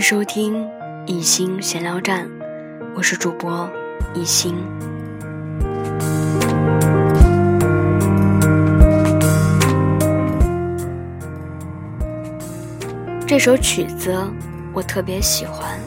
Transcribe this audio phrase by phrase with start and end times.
[0.00, 0.66] 迎收听
[1.04, 2.26] 一心闲聊站，
[2.96, 3.70] 我是主播
[4.14, 4.56] 一心。
[13.26, 14.18] 这首曲子
[14.72, 15.78] 我特别喜欢，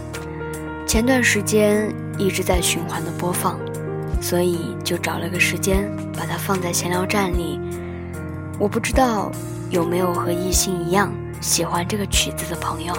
[0.85, 3.57] 前段时间一直在循环的播放，
[4.21, 7.59] 所以就找了个时间把它放在闲聊站里。
[8.59, 9.31] 我不知道
[9.71, 12.93] 有没有和一心一样喜欢这个曲子的朋友。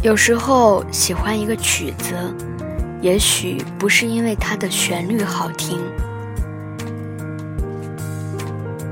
[0.00, 2.14] 有时候喜欢一个曲子，
[3.00, 5.76] 也许不是因为它的旋律好听，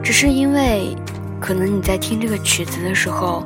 [0.02, 0.96] 只是因为
[1.40, 3.44] 可能你在听这个曲子的时候，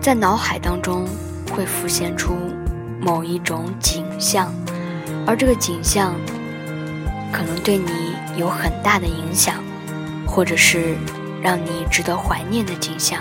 [0.00, 1.06] 在脑海当中
[1.52, 2.34] 会浮现出
[3.00, 4.52] 某一种景象，
[5.24, 6.16] 而这个景象
[7.32, 9.62] 可能对你有很大的影响，
[10.26, 10.96] 或者是
[11.40, 13.20] 让你值得怀念的景象。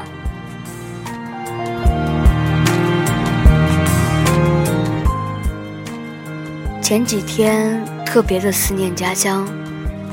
[6.85, 9.47] 前几天特别的思念家乡，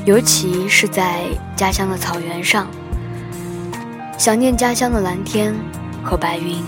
[0.07, 2.67] 尤其是在家乡的草原上，
[4.17, 5.55] 想念家乡的蓝天
[6.03, 6.65] 和白云，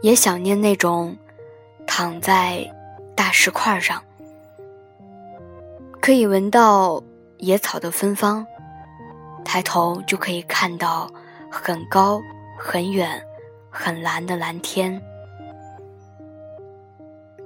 [0.00, 1.16] 也想念那种
[1.88, 2.72] 躺在
[3.16, 4.00] 大石块上，
[6.00, 7.02] 可以闻到
[7.38, 8.46] 野草的芬芳，
[9.44, 11.10] 抬头就可以看到
[11.50, 12.22] 很高、
[12.56, 13.20] 很远、
[13.68, 15.02] 很蓝的蓝天。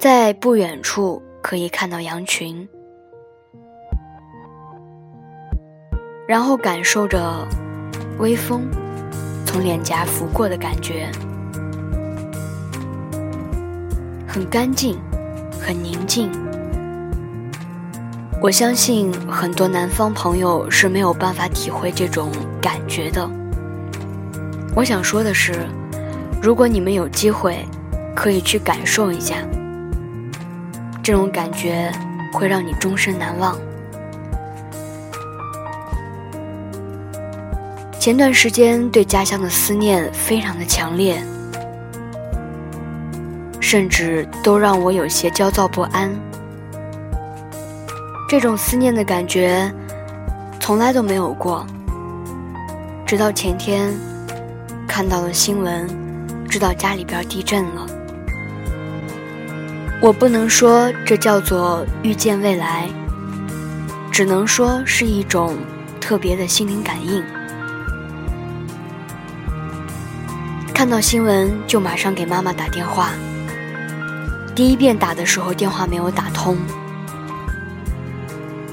[0.03, 2.69] 在不远处可以看到羊群，
[6.27, 7.47] 然后感受着
[8.19, 8.69] 微风
[9.47, 11.09] 从脸颊拂过的感觉，
[14.27, 14.99] 很干净，
[15.61, 16.29] 很宁静。
[18.41, 23.31] 我相信很多南方朋友是没有办法体会这种感觉的。
[24.75, 25.65] 我想说的是，
[26.43, 27.65] 如果你们有机会，
[28.17, 29.37] 可以去感受一下。
[31.03, 31.91] 这种感觉
[32.33, 33.59] 会让你终身难忘。
[37.99, 41.23] 前段时间对家乡的思念非常的强烈，
[43.61, 46.13] 甚至都让我有些焦躁不安。
[48.29, 49.71] 这种思念的感觉
[50.59, 51.67] 从来都没有过，
[53.05, 53.93] 直到前天
[54.89, 55.87] 看到了新闻，
[56.49, 57.87] 知道家里边地震了。
[60.03, 62.89] 我不能说这叫做预见未来，
[64.11, 65.57] 只能说是一种
[66.01, 67.23] 特别的心灵感应。
[70.75, 73.11] 看到新闻就马上给妈妈打电话。
[74.57, 76.59] 第一遍打的时候电话没有打通，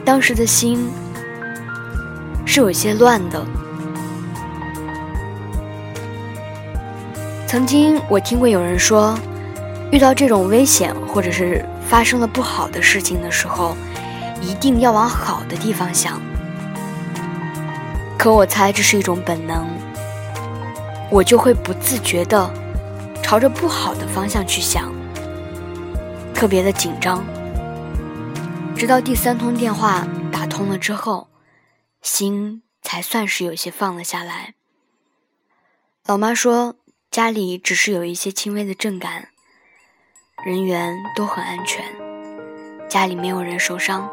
[0.04, 0.90] 当时的心
[2.44, 3.46] 是有些乱的。
[7.46, 9.16] 曾经我听过有人说。
[9.92, 13.76] 遇到这种危险，或者是发生了不好的事情的时候，
[14.42, 16.22] 一定要往好的地方想。
[18.18, 19.66] 可我猜这是一种本能，
[21.10, 22.54] 我就会不自觉的
[23.24, 24.94] 朝着不好的方向去想，
[26.36, 27.24] 特别的紧张。
[28.76, 31.30] 直到第三通电话打通了之后，
[32.02, 34.54] 心才算是有些放了下来。
[36.06, 36.76] 老妈说
[37.10, 39.30] 家里只是有一些轻微的震感。
[40.46, 41.84] 人员都很安全，
[42.88, 44.10] 家里没有人受伤，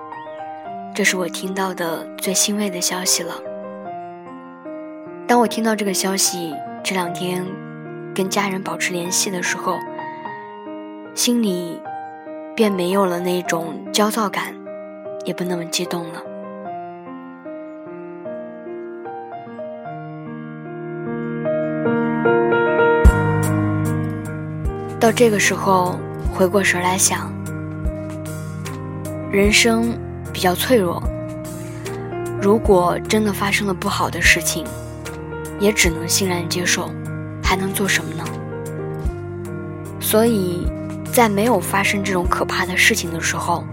[0.93, 3.35] 这是我听到的最欣慰的消息了。
[5.29, 6.53] 当我听到这个消息，
[6.83, 7.47] 这两天
[8.13, 9.79] 跟家人保持联系的时候，
[11.15, 11.81] 心里
[12.57, 14.53] 便没有了那种焦躁感，
[15.25, 16.23] 也不那么激动了。
[24.99, 25.97] 到这个时候。
[26.37, 27.33] 回过神来想，
[29.33, 29.99] 人生
[30.35, 31.03] 比较脆弱。
[32.43, 34.67] 如果真的发生了不好的事情，
[35.59, 36.91] 也只能欣然接受，
[37.43, 38.23] 还能做什么呢？
[39.99, 40.67] 所以，
[41.11, 43.65] 在没有发生这种可怕的事情的时候，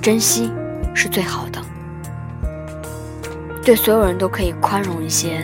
[0.00, 0.52] 珍惜
[0.94, 1.60] 是最好的。
[3.64, 5.40] 对所有人都可以宽容一些，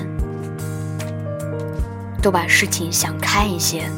[2.23, 3.91] 都把事情想开一些。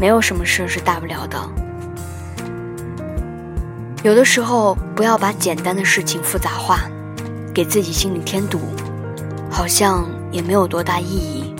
[0.00, 1.38] 没有什么事是大不了的。
[4.04, 6.80] 有的时候，不要把简单的事情复杂化，
[7.52, 8.60] 给自己心里添堵，
[9.50, 11.54] 好像也没有多大意义。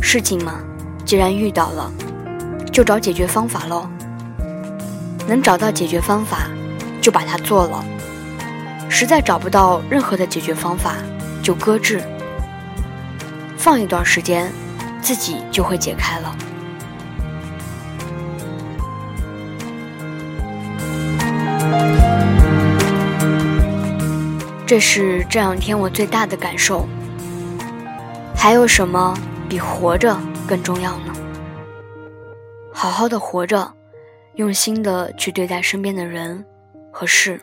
[0.00, 0.60] 事情嘛，
[1.04, 1.92] 既然遇到了，
[2.72, 3.86] 就找解决方法喽。
[5.28, 6.48] 能找到解决方法，
[7.00, 7.84] 就把它做了。
[8.88, 10.96] 实在找不到任何的解决方法，
[11.42, 12.02] 就搁置，
[13.56, 14.50] 放一段时间，
[15.02, 16.34] 自己就会解开了。
[24.66, 26.86] 这是这两天我最大的感受。
[28.36, 29.14] 还有什么
[29.48, 30.16] 比活着
[30.48, 31.12] 更重要呢？
[32.72, 33.74] 好好的活着，
[34.36, 36.44] 用心的去对待身边的人
[36.90, 37.40] 和事，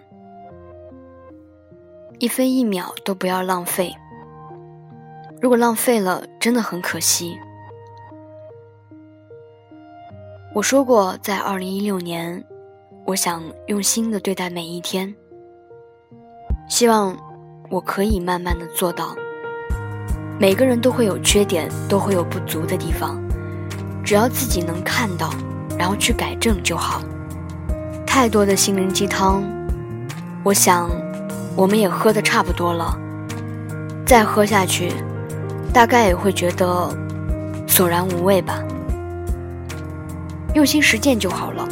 [2.17, 3.93] 一分一秒都不要浪费。
[5.39, 7.37] 如果浪费了，真的很可惜。
[10.55, 12.43] 我说过，在二零一六年，
[13.07, 15.15] 我想用心的对待每一天。
[16.67, 17.17] 希望
[17.69, 19.15] 我可以慢慢的做到。
[20.37, 23.17] 每个人都会有缺点，都会有不足的地方，
[24.03, 25.29] 只要自己能看到，
[25.79, 27.01] 然后去改正就好。
[28.05, 29.41] 太多的心灵鸡汤，
[30.43, 30.89] 我想
[31.55, 32.93] 我们也喝的差不多了，
[34.05, 34.91] 再喝下去，
[35.73, 36.89] 大概也会觉得
[37.69, 38.61] 索然无味吧。
[40.55, 41.65] 用心实践就好了。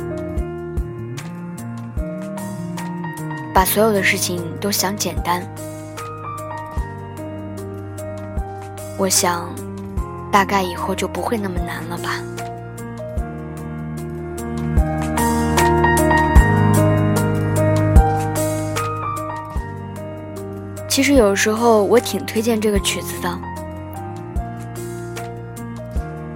[3.56, 5.42] 把所有的事情都想简单，
[8.98, 9.50] 我想，
[10.30, 12.20] 大概以后就不会那么难了吧。
[20.90, 23.40] 其实有时候我挺推荐这个曲子的，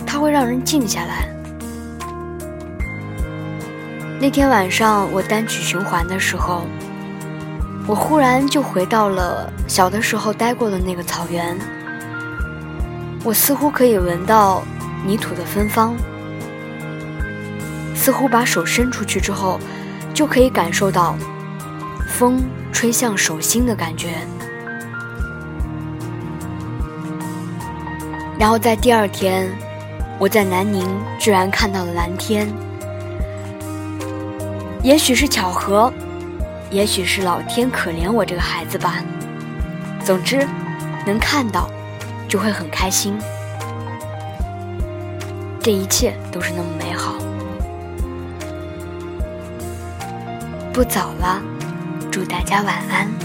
[0.07, 1.27] 它会让人静下来。
[4.21, 6.63] 那天晚上我单曲循环的时候。
[7.89, 11.57] 我忽然就回到了小的时候待过的那个草原，
[13.23, 14.61] 我似乎可以闻到
[15.03, 15.95] 泥土的芬芳，
[17.95, 19.59] 似乎把手伸出去之后，
[20.13, 21.15] 就可以感受到
[22.07, 24.09] 风吹向手心的感觉。
[28.37, 29.51] 然后在第二天，
[30.19, 30.87] 我在南宁
[31.17, 32.47] 居然看到了蓝天，
[34.83, 35.91] 也许是巧合。
[36.71, 39.03] 也许是老天可怜我这个孩子吧。
[40.03, 40.47] 总之，
[41.05, 41.69] 能看到
[42.27, 43.17] 就会很开心。
[45.61, 47.15] 这一切都是那么美好。
[50.71, 51.41] 不早了，
[52.09, 53.18] 祝大家晚安。